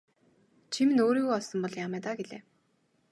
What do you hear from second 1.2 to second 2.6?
олсон бол яамай даа гэлээ.